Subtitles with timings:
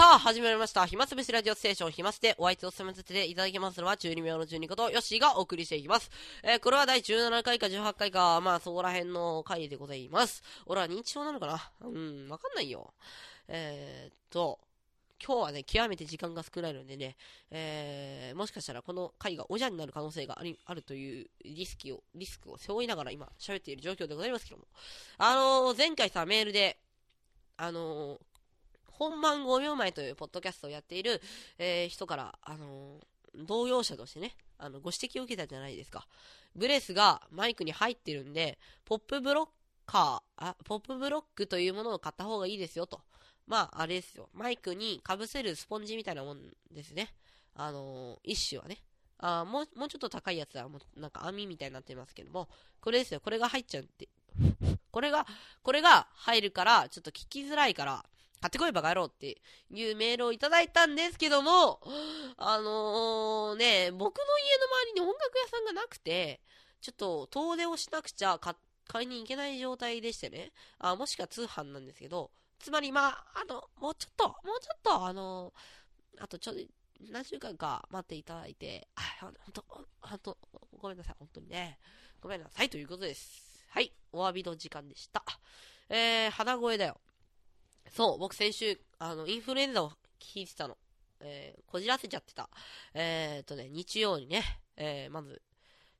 [0.00, 0.86] さあ、始まりました。
[0.86, 6.10] 暇つぶしラジオステーション、暇してお相手を務めさせていただきますのは、12秒の12こと、ヨッシーがお送りしていきます。
[6.42, 10.42] えー、これは第17回か18回か、まあ、そこら辺の回でございます。
[10.64, 11.70] 俺は認知症なのかな？
[11.86, 12.94] うん、わかんないよ。
[13.46, 14.58] えー、っと、
[15.22, 17.18] 今日はね、極めて時間が少ないのでね、
[17.50, 24.64] えー、もしかしたらこの回がおじゃになる可能性がありあるというリスクを、リスクを背負いながら今喋っている状況でございますけども。
[25.18, 26.78] あのー、前回さ、メールで、
[27.58, 28.18] あのー、
[29.00, 31.22] 本番5秒前というポッドキャストをやっている、
[31.58, 36.06] えー、人から、あのー、同業者としてね、あの、ご指摘を受けたじゃないですか。
[36.54, 39.48] ブレスがマイクに入ってるんで、ポップブロッ
[39.86, 43.00] カー、あ、ポップブロックというものを買った方がいいですよと。
[43.46, 44.28] まあ、あれですよ。
[44.34, 47.14] マイクに被せるスポンジみたいなもんですね。
[47.54, 48.82] あのー、一種はね。
[49.16, 52.50] あもう、もうちょっと高いやつは、もうなんか網みたいになってますけども、
[52.82, 53.20] これですよ。
[53.20, 54.10] これが入っちゃうって。
[54.92, 55.26] これが、
[55.62, 58.04] これが入るから、ちょっと聞きづらいから、
[58.40, 59.40] 買ってこいバカ野郎って
[59.70, 61.80] いうメールをいただいたんですけども、
[62.38, 66.40] あのー、ね、僕の家の周りに音楽屋さんがなくて、
[66.80, 76.60] ちょっと遠出をしなくちゃ買いに行けない状態でしてね、あもしくは通販なんですけど、つまりまあ、あの、もうちょっと、もうちょっと、あのー、あとちょっと、
[77.10, 79.64] 何週間か待っていただいて、あ、ほんと、
[80.00, 80.38] ほんと、
[80.78, 81.78] ごめんなさい、本当にね。
[82.20, 83.64] ごめんなさいということです。
[83.70, 85.22] はい、お詫びの時間でした。
[85.88, 87.00] えー、鼻声だよ。
[87.94, 90.76] そう、僕先週、あの、インフルエンザを聞いてたの。
[91.20, 92.48] えー、こじらせちゃってた。
[92.94, 94.42] えー、っとね、日曜にね、
[94.76, 95.42] えー、まず、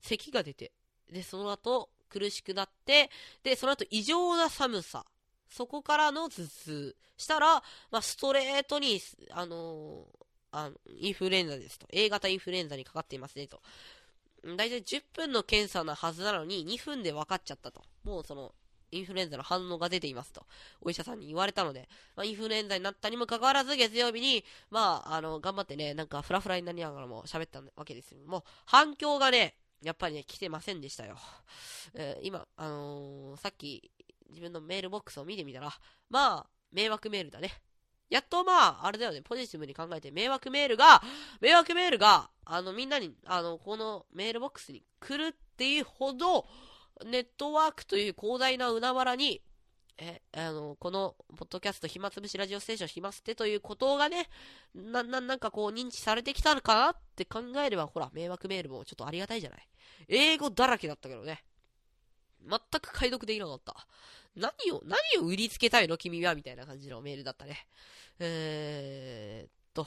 [0.00, 0.72] 咳が出て、
[1.10, 3.10] で、その後、苦しくなって、
[3.42, 5.04] で、その後、異常な寒さ。
[5.48, 6.96] そこからの頭痛。
[7.16, 10.06] したら、まあ、ストレートに、あの、
[10.52, 11.86] あの、インフルエンザですと。
[11.90, 13.60] A 型インフルエンザにかかっていますねと。
[14.56, 17.82] だいたい10分の検査なはずなのに、2分で分かっちゃったと。
[18.04, 18.54] もうその、
[18.90, 20.46] インフルエンザの反応が出ていますと、
[20.80, 31.16] お医者さんに言われたので、まあ、インフルエンザになったにもかかわらず、月曜日に、まあ、あの、頑張ってね、なんかフラフラになりながらも喋ったわけですけども、反響がね、やっぱりね、来てませんでしたよ。
[31.94, 33.90] えー、今、あのー、さっき、
[34.28, 35.72] 自分のメールボックスを見てみたら、
[36.08, 37.50] まあ、迷惑メールだね。
[38.10, 41.00] やっとまあ、あれだよね、ポジティブに考えて、迷惑メールが、
[41.40, 46.46] 迷惑メールが、あの、みんなに、あの、このメールボックスに来るっていうほど、
[47.04, 49.42] ネットワークという広大な海原に、
[49.98, 54.28] え、あの、この、ポッドキャスト、暇つぶしラジオステーション、暇捨てということがね、
[54.74, 59.68] な、な、なんかこう、認知されてきたのかなって考えれば、ほら、迷惑メールもちょっとありがたいじゃない。
[60.08, 61.44] 英語だらけだったけどね。
[62.48, 63.86] 全く解読できなかった。
[64.34, 66.34] 何を、何を売りつけたいの君は？
[66.34, 67.66] みたいな感じのメールだったね。
[68.18, 69.86] えー、っと。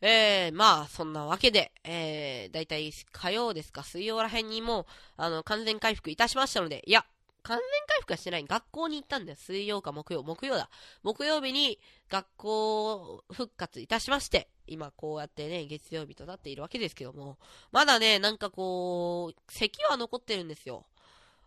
[0.00, 4.86] えー、まあ、そんなわけで、えー、だいたい火曜ですか、水曜ら辺にもう、
[5.16, 7.04] あの、完全回復いたしましたので、いや、
[7.42, 8.44] 完全回復はしてない。
[8.44, 9.38] 学校に行ったんだよ。
[9.40, 10.68] 水曜か木曜、木曜だ。
[11.02, 11.78] 木曜日に
[12.10, 17.38] 学校復活いたしまして、今こうやってね、月曜日となっているわけですけども、
[17.72, 20.84] まだね、なんかこう、咳は残ってるんですよ。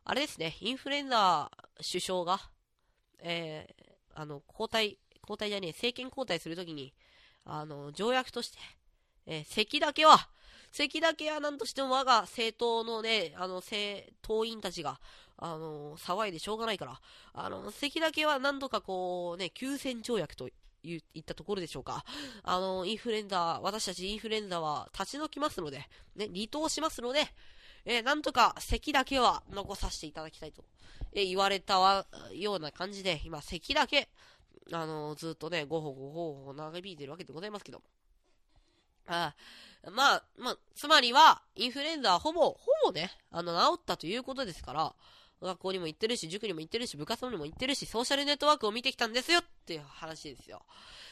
[0.04, 2.40] あれですね、インフルエンザ首相が、
[3.20, 6.94] えー、あの、交代、交代じゃねえ、政権交代するときに、
[7.46, 8.58] あの、条約として、
[9.26, 10.30] えー、席だけは、
[10.72, 15.00] 席だけは何としても我が政党のね、あの、政、党員たちが、
[15.38, 17.00] あの、騒いでしょうがないから、
[17.34, 20.50] あの、席だけは何とかこう、ね、休戦条約と
[20.84, 22.06] 言ったところでしょうか。
[22.44, 25.80] あの、インフルエンザ、私たちインフルエンザは立ち退きますので、
[26.16, 27.28] ね、離党しますので、
[27.86, 30.64] えー、なんとか席だけは残させていただきたいと、
[31.14, 34.10] えー、言われたような感じで、今、席だけ、
[34.72, 37.86] あのー、ずっとね、ごほごほご長引いてるわけでございますけども。
[39.08, 39.36] あ
[39.92, 44.96] まあ、まあ、つまりは、インフルエンザはほぼ、ほぼね、あの、治ったということですから、
[45.42, 50.64] 学校にも行ってるし、塾にも行ってるし、部活にも行ってるし、ソーシャルネットワークを見てきたんですよっていう話ですよ。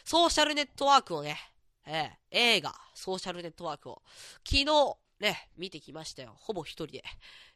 [0.05, 1.37] ソーシャルネットワークをね、
[1.85, 4.03] えー、映画、ソーシャルネットワークを、
[4.45, 4.65] 昨日、
[5.19, 6.35] ね、見てきましたよ。
[6.37, 7.03] ほぼ一人で。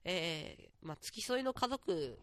[0.04, 2.18] えー、まあ、付き添いの家族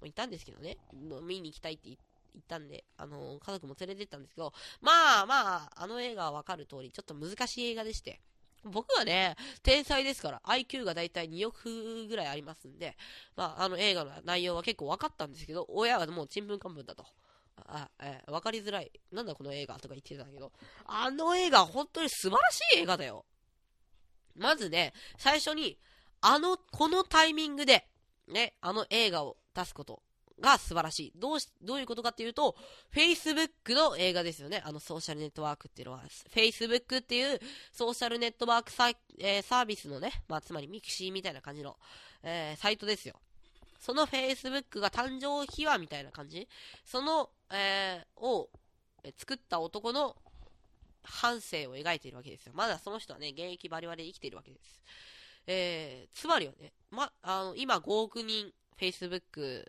[0.00, 0.78] もいたんですけどね、
[1.22, 1.96] 見に行きたいって言っ
[2.34, 8.20] 行ったんで、あの、家族も連れてったんですけど、まあまあ、あの映画はわかる通り、ちょっと難しい映画でして、
[8.64, 12.96] 僕はね、天才ですから、IQ がだいたい2億ぐらいありますんで、
[13.36, 17.04] まあ、あの映画の内容は結構分かったんですけど、親はもうちんぷんかんぷんだと。
[17.66, 18.90] あ、えー、分かりづらい。
[19.12, 20.52] なんだこの映画とか言ってたけど、
[20.86, 23.24] あの映画本当に素晴らしい映画だよ。
[24.36, 25.78] まずね、最初に、
[26.20, 27.86] あの、このタイミングで、
[28.28, 30.02] ね、あの映画を出すこと
[30.40, 31.12] が素晴らしい。
[31.16, 32.56] どうし、どういうことかっていうと、
[32.94, 34.62] Facebook の映画ですよね。
[34.64, 36.02] あのソーシャルネットワークっていうのは、
[36.34, 37.40] Facebook っていう
[37.72, 38.88] ソーシャルネットワークサ,、
[39.18, 41.76] えー、サービスのね、まあ、つまりミクシーみたいな感じの、
[42.22, 43.14] えー、サイトですよ。
[43.80, 46.48] その Facebook が誕生秘話みたいな感じ
[46.84, 48.50] その、えー、を、
[49.16, 50.16] 作った男の
[51.04, 52.52] 半生を描いているわけですよ。
[52.54, 54.80] まだその人はね、現役バリバリ生きているわけです。
[55.46, 59.64] えー、つまりはね、ま、あの、今5億人、Facebook、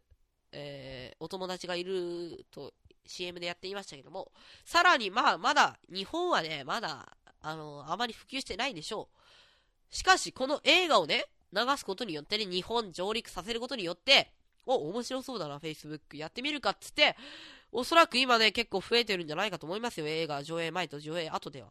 [0.51, 2.73] えー、お友達がいると
[3.05, 4.31] CM でやっていましたけども、
[4.63, 9.09] さらに、まあ、まだ、日本はね、まだ、あの、あまり普及してないでしょ
[9.91, 9.95] う。
[9.95, 14.31] しかし、この映画をね、流すことによってね、日本上陸させることによって、
[14.65, 16.17] お、面白そうだな、Facebook。
[16.17, 17.15] やってみるかっつって、
[17.71, 21.69] おそらく今ね、結構増えてるんじゃないかと思いますよ、映画上映前と上映後では。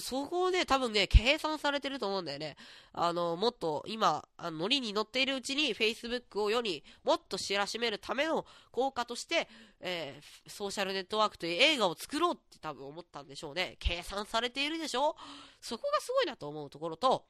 [0.00, 2.56] そこをね、多分ね、計算されてると思うんだよね。
[2.92, 9.48] あの、もっと今、あのノリに乗っているうちに Facebook を世にもっと知らしめるための効果として、
[9.80, 13.76] えー、ソーシャルネットワークという映画を作ろうって多分思ったんでしょうね。
[13.78, 15.14] 計算されているでしょ？
[15.60, 17.24] そこがすごいなと思うところと、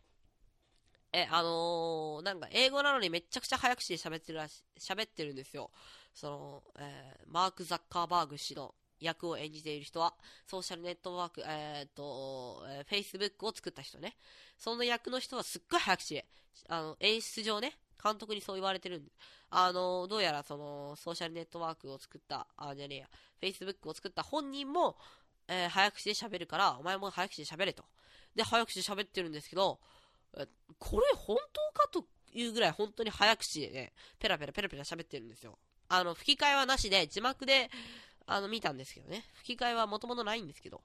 [1.12, 5.70] え、あのー、なんか英語なのにめちゃくちゃ早口で喋ってるらし、喋ってるんですよ。
[6.14, 10.14] その、えー、マーク・ザッカーバーグ氏の役を演じている人は、
[10.46, 14.16] ソーシャルネットワーク、えー、っと、えー、Facebook を作った人ね。
[14.58, 16.26] その役の人はすっごい早口で、
[16.68, 17.72] あの、演出上ね、
[18.02, 19.10] 監督にそう言われてるんで、
[19.50, 23.08] あの、どうやらその、ソーシャルネットワークを作った、あ、じゃねえや、
[23.40, 24.96] Facebook を作った本人も、
[25.48, 27.84] えー、早口で喋るから、お前も早口で喋れと。
[28.34, 29.80] で、早口で喋ってるんですけど、
[30.78, 35.58] これ本当かというぐらい本当に早口でね、ペラペラペラペラ喋ってるんですよ。
[35.88, 37.70] あの、吹き替えはなしで、字幕で、
[38.26, 39.24] あの、見たんですけどね。
[39.34, 40.82] 吹き替えはもともとないんですけど。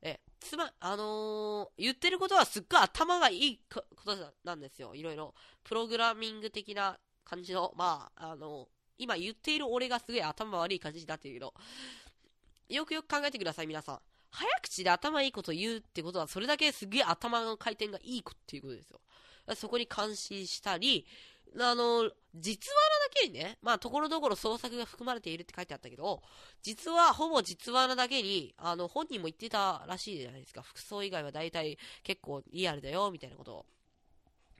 [0.00, 4.94] え、つま、あのー、言ってることはすっごい頭がいいことなんですよ。
[4.94, 5.34] いろいろ。
[5.62, 8.68] プログラミング的な感じの、まあ、あのー、
[8.98, 11.54] 今言っている俺がすげえ頭悪い感じになってるけど、
[12.68, 14.00] よくよく考えてください、皆さん。
[14.30, 19.00] 早口で頭いいこと言うってことは、それだけすげえ頭の回転がいいっていうことですよ。
[19.54, 21.06] そこに感心したり、
[21.58, 26.22] あの、実話なだけにね、まあ、ところどころ創作が含まれているって書いてあったけど、
[26.62, 30.62] 実は、ほぼ実話なだけに、あの、本人も言ってたらしいじゃないですか。
[30.62, 33.66] 服装以外は大体結構リアルだよ、みたいなことを。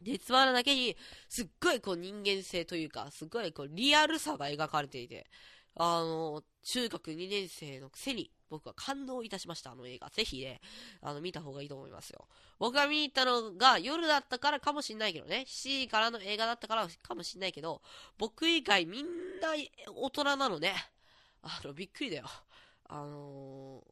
[0.03, 0.97] 実話なだけに、
[1.29, 5.27] すっごいこう人間性というか、すっごいこうリアルさが描かれていて、
[5.77, 10.11] あの、中学2年生のくせに、僕は感動いたしました、あの映画。
[10.11, 10.61] ぜひね、
[11.01, 12.29] あの、見た方がいいと思いますよ。
[12.59, 17.81] 僕が見に行ったのが夜だったからかもしんないけどね、7時からの映画だったからかもしんないけど、
[18.19, 19.07] 僕以外みん
[19.41, 19.49] な
[19.95, 20.75] 大人なのね。
[21.43, 22.27] あの、びっくりだよ。
[22.85, 23.83] あの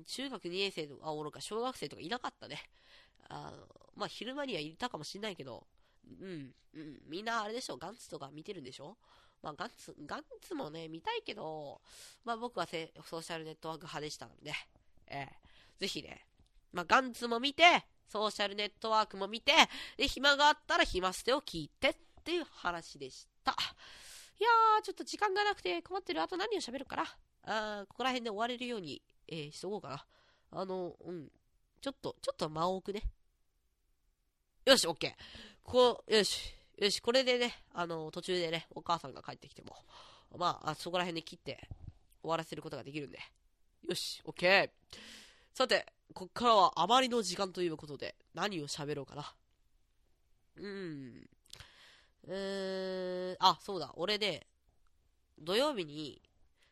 [0.00, 2.62] ー、中学2年生とか、おろか小学生とかいなかったね。
[3.28, 3.66] あの、
[3.96, 5.66] まあ、昼間にはいたかもしんないけど、
[6.20, 8.96] うん、うん、みんなあれでしょ、ガンツとか見てるんでしょ？
[9.42, 11.80] まあ、ガンツ、ガンツもね、見たいけど、
[12.24, 14.52] まあ僕はソーシャルネットワーク派でしたので、
[15.06, 16.24] えー、ぜひね、
[16.72, 19.52] まあガンツも見て、ソーシャルネットワークも見て、
[19.96, 23.52] で、暇があったら暇捨てを聞いてっていう話でした。
[24.40, 26.22] いやー、ちょっと時間がなくて困ってる。
[26.22, 27.04] あと何を喋るかな。
[27.44, 30.04] あここら辺で終われるように、えー、しとこうかな。
[30.50, 31.30] あの、うん。
[31.80, 33.02] ちょっと、ちょっと間を置くね。
[34.64, 35.12] よし、オッケー。
[35.62, 36.57] こう、よし。
[36.80, 39.74] よし、これでね、あの、途中でね、お母さんが帰ってきても、
[40.36, 41.68] まあ、あそこら辺で切って
[42.22, 43.18] 終わらせることができるんで。
[43.88, 44.96] よし、オッケー。
[45.52, 49.34] さて、こっからはあまりの時間ということで、何を喋ろうかな。
[50.56, 51.28] うーん。
[52.28, 54.46] えー、あ、そうだ、俺で、
[55.36, 56.22] 土曜日に、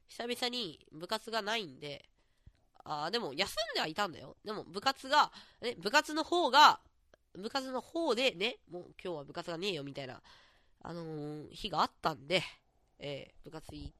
[0.06, 2.08] 久々に部活がないんで、
[2.84, 4.36] あ、でも休んではいたんだよ。
[4.44, 6.78] でも部活が、ね、部活の方が、
[7.36, 10.20] 部活の方でね、もう今日は部活がねえよみたいな、
[10.82, 12.42] あのー、日があったんで、
[12.98, 13.92] えー、部活い、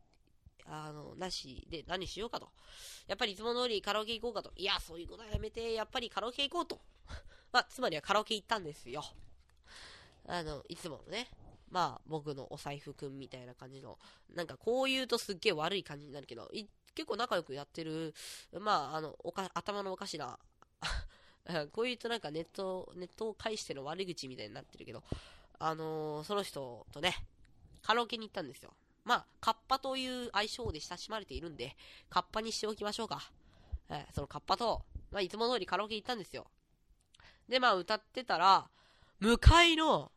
[0.66, 2.48] あの、なしで何しようかと。
[3.06, 4.52] やっぱりいつも通りカラオケ行こうかと。
[4.56, 6.80] いや、そういうことはやめて、やっぱりカラオケ行こうと。
[7.52, 9.04] まあ、つまりはカラオケ行ったんですよ。
[10.26, 11.28] あの、いつものね。
[11.70, 13.98] まあ、僕のお財布くんみたいな感じの、
[14.34, 16.50] なんかこう言うとすっげえ悪い感じになるけど、
[16.94, 18.14] 結構仲良くやってる、
[18.52, 20.38] まあ、あの、おか、頭のおかしな
[21.72, 25.02] こう言うとなんかネット、ネットを介しての悪口みたいになってるけど、
[25.58, 27.14] あのー、その人とね、
[27.82, 28.74] カラオケに行ったんですよ。
[29.04, 31.76] まあ、カッパという愛称で親しまれているんで、
[32.10, 33.30] カッパにしておきましょうか。
[33.88, 36.48] えー、そのカッパと、まあ、いつも通りカラオケ行ったんですよ。
[37.48, 38.68] で、まあ、歌ってたら、
[39.20, 40.10] 向かいの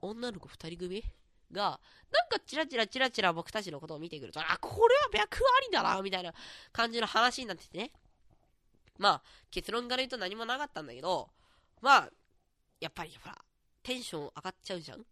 [0.00, 1.04] 女の子二人組
[1.52, 6.34] が、なんかチラチラチラチラ僕たちのことを見てくると、あ、これは脈ありだな、みたいな
[6.72, 7.92] 感じの話になっててね。
[8.98, 11.30] まあ、結論から言うと何もなかったんだけど、
[11.80, 12.10] まあ、
[12.80, 13.36] やっぱりほら、
[13.82, 15.04] テンション上がっちゃうじゃん。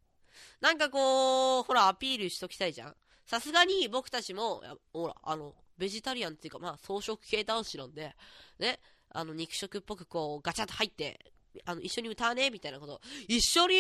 [0.61, 2.97] なんかこう、ほら、アピールしときたいじゃん。
[3.25, 4.63] さすがに僕たちも、
[4.93, 8.15] ほら、あの、ベジタリアンっていうか、まあ、草食系男子なんで、
[8.59, 11.33] ね、あの、肉食っぽくこう、ガチャッと入って、
[11.65, 13.01] あの、一緒に歌わねえみたいなこと。
[13.29, 13.77] 一緒に、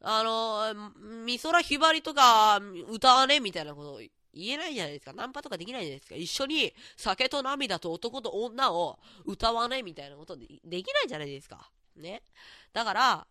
[0.00, 2.60] あの、美空ひばりとか
[2.90, 3.94] 歌わねえみたいなこと。
[3.94, 4.00] を
[4.34, 5.12] 言えないじゃないですか。
[5.12, 6.14] ナンパとかできないじゃないですか。
[6.14, 11.70] 一緒に酒と涙と男と女を歌わないみたいなことでできないじゃないですか。
[11.96, 12.22] ね。
[12.72, 13.26] だから、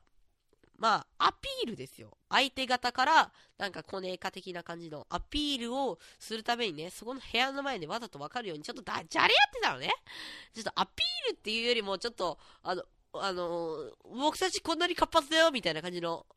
[0.77, 2.17] まあ、アピールですよ。
[2.29, 9.91] 相手方から、なんか、コネーカ的な感じのアピールをするためにね、そこの部屋の前でわざとわかるように、ちょっとだ、じゃれやってたのね。
[10.53, 16.27] ちょっとアピールっていうよりも、ちょっと、あの、あの、僕たちこんなに活発だよ、みたいな感じの、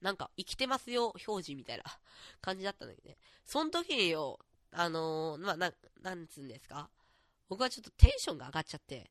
[0.00, 1.84] なんか、生きてますよ、表示みたいな
[2.40, 3.16] 感じだったんだけどね。
[3.44, 4.38] その時によ、
[4.72, 5.72] あのー、まあ、な、
[6.02, 6.90] なんつうんですか？
[7.48, 9.10] 僕はちょっとテンションが上がっちゃって、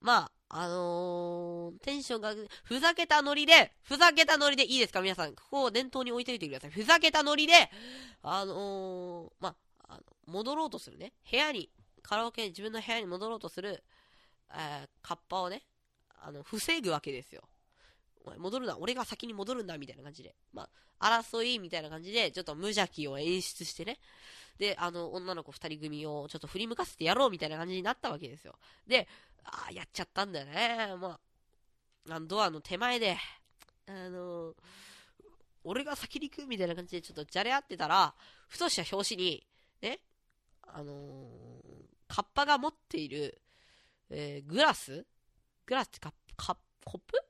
[0.00, 5.00] まあ、あのー、テンションが、ふざけたノリで、ふざけたノリでいいですか？
[5.00, 5.34] 皆さん。
[5.34, 6.70] ここを念頭に置いておいてください。
[6.70, 7.70] ふざけたノリで、
[8.22, 11.12] あのー、まあ、あの、戻ろうとするね。
[11.30, 11.70] 部屋に、
[12.02, 13.82] カラオケに、自分の部屋に戻ろうとする、
[14.50, 15.66] えー、カッパをね、
[16.20, 17.48] あの、防ぐわけですよ。
[18.30, 20.34] 前戻るな、俺が先に戻るんだ、みたいな感じで。
[20.52, 23.98] まあ、争いみたいな感じで、ちょっと無邪気を演出してね。
[24.58, 28.56] で、あの、女の子二人組をちょっと振り向かせてやろうみたいな感じになったわけですよ。
[28.86, 29.08] で、
[29.44, 30.94] ああ、やっちゃったんだよね。
[30.96, 31.18] ま
[32.10, 33.16] あ、ドアの手前で、
[33.86, 34.54] あの、
[35.64, 38.14] 俺が先に行くみたいな感じでちょっとじゃれ合ってたら、
[38.48, 39.46] ふとした拍子に、
[39.80, 40.00] ね、
[40.62, 41.64] あのー、
[42.06, 43.40] カッパが持っている、
[44.10, 45.06] えー、グラス？
[45.66, 47.23] グラスってカップ、カップ、コップ？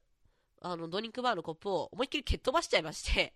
[0.66, 3.34] あの、ドリンクバーのコップを思いっきり蹴っ飛ばしちゃいまして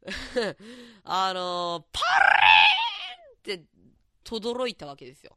[1.04, 2.00] あのー、パ
[3.44, 3.64] レーンって、
[4.24, 5.36] とどろいたわけですよ。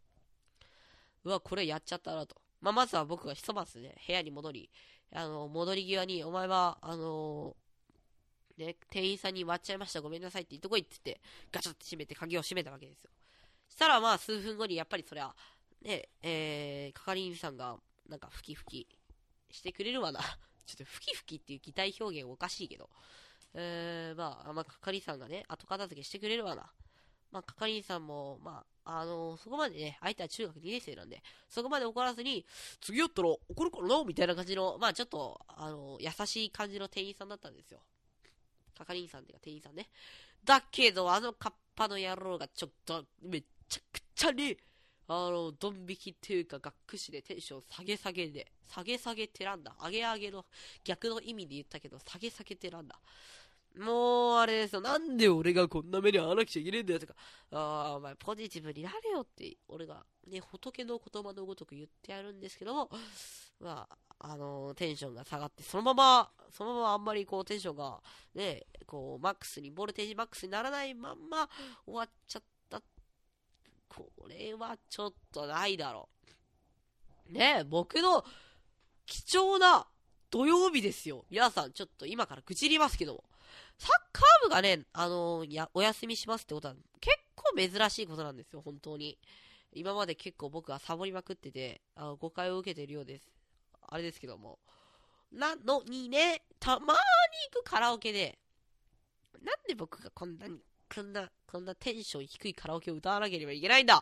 [1.25, 2.41] うわ、これやっちゃったなと。
[2.61, 4.71] まあ、まずは僕がひとまずね、部屋に戻り、
[5.11, 13.11] あの、戻り際に、お前は、あのー、ね、店員さんに割っちゃいました、ごめんなさいって言ってこいって言って、ガチャって閉めて鍵を閉めたわけですよ。
[13.67, 15.35] したらまあ、数分後に、やっぱりそれは、
[15.81, 17.77] ね、えー、係員さんが、
[18.07, 18.87] なんか、ふきふき
[19.51, 20.21] してくれるわな。
[20.65, 22.89] ちょっと、ふきふきっていう擬態表現おかしいけど、
[23.53, 26.69] えー、まあ、まあ、係さんがね、後片付けしてくれるわな。
[27.31, 32.45] まあ、係員さんも、まあ、あのー、そこまでね、相手は中学2年生なんで、そこまで怒らずに、
[32.81, 37.79] 次やったら怒るからなみたいな感じの、まあ、ちょっと、あのー、優しい感じの店員さんだったんですよ。
[38.77, 39.89] 係員さんっていうか店員さんね。
[40.43, 44.57] だけど、あのカッパの野郎がちょっと、めっちゃくちゃに、
[45.07, 49.75] あの、ドン引きっていうか、がっくしでテンション下げ下げで、下げ下げてらんだ？
[49.83, 50.45] 上げ上げの
[50.83, 52.99] 逆の意味で言ったけど、下げ下げてらんだ？
[53.77, 54.81] もう、あれですよ。
[54.81, 57.13] なんで俺がこんな目に遭わなくちゃいけねえんだよとか、
[57.51, 62.89] ああ、お前ポジティブになれよって、俺がね、仏の言葉のごとく言ってやるんですけども、
[63.59, 67.99] まあ、あのー、テンションが下がって、そのまま、そのままあんまりこうテンションが、
[68.33, 71.49] ね、こう、マックスに、ボルテージマックスにならないまんま
[71.85, 72.54] 終わっちゃった。
[73.89, 76.09] これはちょっとないだろ
[77.29, 77.33] う。
[77.33, 78.23] ねえ僕の
[79.05, 79.87] 貴重な
[80.29, 81.25] 土曜日ですよ。
[81.29, 83.23] 皆さん、ちょっと今から愚痴りますけども。
[83.77, 89.17] サッカー部がね、あのー、や、お休みしますってことは結構珍しいことなんですよ、本当に。
[89.71, 93.29] 今まで結構僕はサボりまくってて、あ誤解を受けてるようです。
[93.87, 94.59] あれですけども。
[95.31, 97.01] なのにね、たまーに
[97.53, 98.39] 行くカラオケで、
[99.43, 100.59] なんで僕がこんなに
[100.95, 104.01] こんな、こんなテンション低いカラオケを歌わなければいけないんだ。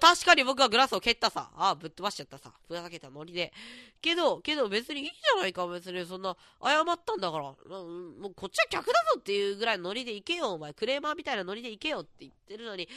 [0.00, 1.52] 確かに僕はグラスを蹴ったさ。
[1.54, 2.52] ああ、ぶっ飛ばしちゃったさ。
[2.66, 3.52] ふざけたノリで。
[4.00, 6.04] けど、けど別にいいじゃないか、別に。
[6.04, 7.50] そんな、謝ったんだから。
[7.50, 7.78] う、
[8.18, 10.74] もうこっちは客だぞっていうぐらいのノリで行けよ、お前。
[10.74, 12.88] クレーマーみたいなノリで行けよって言ってるのに、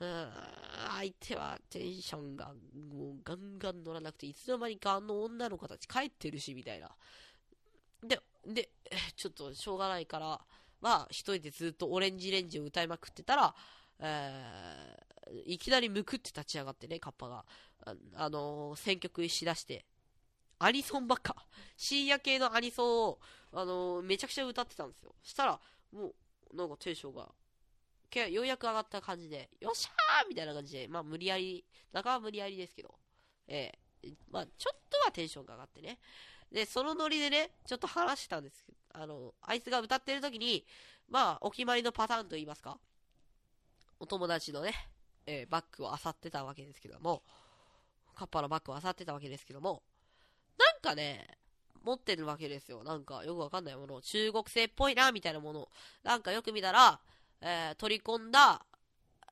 [0.00, 0.28] うん、
[0.96, 6.90] 相手はテンションが、もうガンガン乗らなくて、いつの間にかあの女の子たち帰ってるし、みたいな。
[8.02, 8.70] で、で、
[9.16, 10.40] ちょっとしょうがないから、
[10.80, 13.54] は、一人でずっとオレンジレンジを歌いまくってたら、
[14.00, 17.44] えー、いきなりむくって立ち上がってね、カッパが。
[17.84, 19.84] あ、あのー、選曲しだして、
[20.58, 21.36] アニソンばっか。
[21.76, 23.18] 深夜系のアニソンを、
[23.52, 25.14] あのー、めちゃくちゃ歌ってたんですよ。
[25.22, 25.60] したら、
[25.92, 26.14] も
[26.52, 27.28] う、なんかテンションが、
[28.30, 32.94] ようやく上がった感じで、よっしゃーみたいな感じで、まあ無理やり、中は無理やりですけど、
[33.48, 35.98] えー、まあちょっとはテンションが上がってね。
[36.52, 40.64] で、そのノリでね、ちょっと話したんですけど、あの、あいつが歌ってる時に、
[41.08, 42.78] まあ、お決まりのパターンと言いますか、
[43.98, 44.74] お友達のね、
[45.26, 47.22] えー、バッグを漁ってたわけですけども、
[48.14, 49.82] カッパのバッグを漁ってたわけですけども、
[50.58, 51.26] なんかね、
[51.84, 52.82] 持ってるわけですよ。
[52.82, 54.00] なんかよくわかんないもの。
[54.00, 55.68] 中国製っぽいな、みたいなもの。
[56.02, 57.00] なんかよく見たら、
[57.40, 58.64] えー、取り込んだ、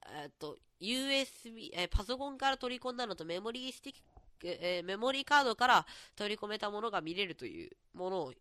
[0.07, 3.97] えー、っと、USB、えー、パソコンから取り込んだのとメモリースティッ
[4.45, 5.87] ク、えメモリーカードから
[6.17, 8.33] 取り込めたものが見れるというものを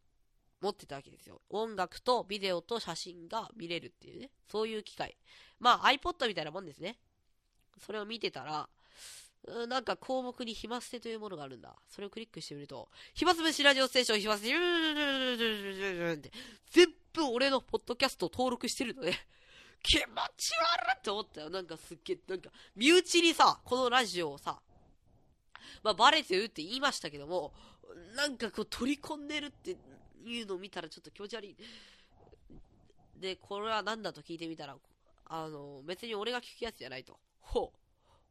[0.62, 1.41] 持ってたわけですよ。
[1.50, 4.29] 音楽とビデオと写真が見れるっていうね。
[4.50, 5.15] そういう機械。
[5.60, 6.98] まあ iPod みたいなもんですね。
[7.79, 8.69] それを見てたら、
[9.67, 11.75] なんか項目に暇捨てというものがあるんだ。
[11.89, 16.31] それをクリックしてみると、暇つぶしラジオステーション暇捨て、って、
[16.72, 19.13] 全部俺のポッドキャストを登録してるので、
[19.83, 21.50] 気持ち悪いって思ったよ。
[21.50, 24.62] なんかすっげえ、なんか、身内にさ、このラジオをさ、
[25.82, 27.53] まあ、バレてるって言いましたけども、
[28.15, 29.77] なんかこう取り込んでるって
[30.25, 31.56] いうのを見たらちょっと気持ち悪い。
[33.20, 34.75] で、これは何だと聞いてみたら、
[35.25, 37.18] あの、別に俺が聞くやつじゃないと。
[37.39, 37.77] ほう。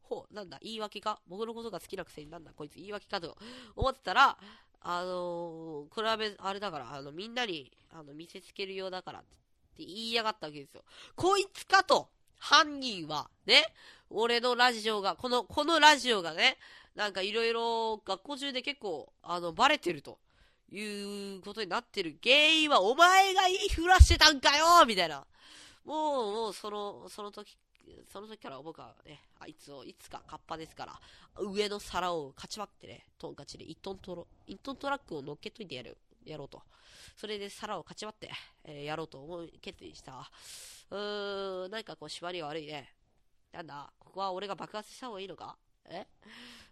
[0.03, 1.19] ほう、なんだ、言い訳か？
[1.27, 3.37] 僕のことが好きなくせになんだ、こいつ言い訳かと
[3.75, 4.37] 思ってたら、
[4.81, 9.27] あのー、これはあれだから、あの、みんなに、あの、見せつけるようだからって
[9.77, 10.83] 言いやがったわけですよ。
[11.15, 13.63] こいつかと、犯人は、ね、
[14.09, 16.57] 俺のラジオが、この、このラジオがね、
[16.95, 20.19] なんかいろいろ学校中で結構、あの、バレてると。
[20.71, 25.23] いうことになってる原因はお前が言いふらしてたんかよみたいな。
[25.85, 27.55] もう、もう、その、その時、
[28.11, 30.99] その時から僕はね、あいつをいつかカッパですから、
[31.37, 36.63] 上の皿をかち割ってね、トンカチで1トントロ、1トントラックを乗っけといてやる、やろうと。
[37.17, 38.31] それで皿をかち割って、
[38.63, 40.31] えー、やろうと思う決意した。
[40.89, 42.95] うーん、なんかこう縛りが悪いね。
[43.51, 45.55] なんだ、ここは俺が爆発した方がいいのか？
[45.85, 46.07] え？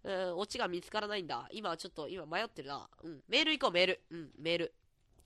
[0.03, 1.48] うん、オチが見つからないんだ。
[1.51, 2.88] 今ちょっと、今迷ってるな。
[3.03, 4.01] うん、メール行こう、メール。
[4.12, 4.74] うん、メール。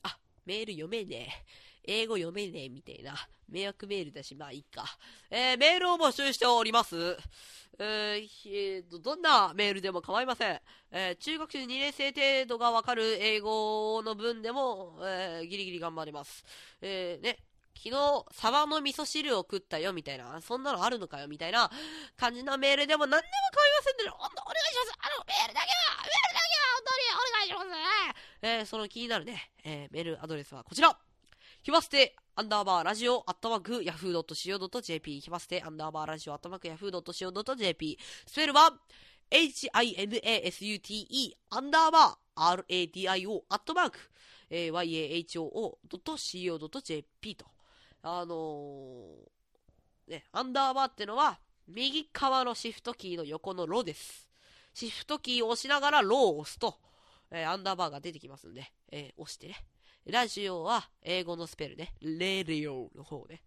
[0.04, 1.46] あ、メール読めねえ。
[1.88, 3.16] 英語読めねえ、みたいな。
[3.50, 4.86] 迷惑メールだし、まあいいか。
[5.30, 6.96] えー、メールを募集しております。
[7.78, 10.62] えー、えー、どんなメールでも構いません。
[10.92, 16.44] えー、中学生2年生程度がわかる英語の文でも、えー、ギリギリ頑張ります。
[16.82, 17.38] えー、ね、
[17.76, 21.70] 昨日、サバの味噌汁を食ったよ、みたいな、そんなのあるのかよ、みたいな。
[22.18, 24.92] 感じのメールでも何でも構いませんので、本当お願いします。
[25.00, 27.66] あの、メールだけはメールだけは本当にお願いします。
[28.42, 30.98] えー、その気になるね、えー、メールアドレスはこちら。
[31.64, 38.72] ひまステアンダーバーラジオアットマークヤフー .co.jp ひまステアンダーバーラジオアットマークヤフー .co.jp スペルは
[39.32, 43.98] HIMASUTE アンダーバー RADIO アットマーク
[44.52, 47.55] YAHOO.co.jp と。
[48.08, 54.30] あのー、ね、アンダーバーってのは、右側のシフトキーの横のロです。
[54.76, 56.76] シフトキーを押しながらロを押すと、
[57.32, 59.56] えー、アンダーバーが出てきますんで、えー、押してね。
[60.06, 61.96] ラジオは英語のスペルね。
[62.00, 63.42] レディオの方ね。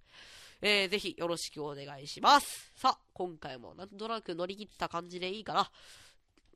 [0.60, 2.72] えー、ぜひよろしくお願いします。
[2.74, 5.70] さあ、今回もなんとなく乗り切った感じでいいかな。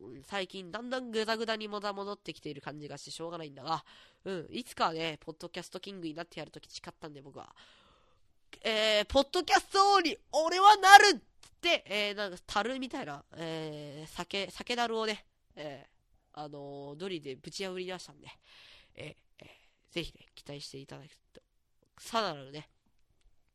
[0.01, 3.85] うん最近だんだんグダグダにまだ戻ってきている感じがしてしょうがないんだが、
[4.25, 7.55] うん、いつかね、ポッドキャストキングになってやるとき誓ったんで僕は。
[8.63, 11.21] えー、ポッドキャスト王に俺はなるっ
[11.61, 15.25] て、えー、なんか、樽みたいな、えー、酒、酒樽をね、
[15.57, 18.29] えー、あのー、ドリでぶち破り出したんで、
[18.95, 21.41] えー、えー、ぜひね、期待していただくと、
[21.99, 22.69] さらなるね、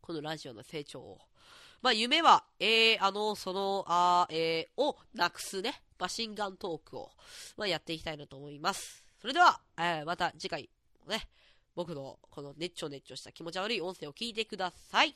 [0.02, 1.20] このラジオの成長を、
[1.82, 7.12] まあ、夢は、えー、あの、その、あえー、をなくすね、マシンガントークを、
[7.56, 9.04] まあ、やっていきたいなと思います。
[9.20, 10.70] それでは、えー、また次回、
[11.08, 11.28] ね、
[11.78, 15.14] 僕のこの熱調熱調した気持ち悪い音声を聞いてください。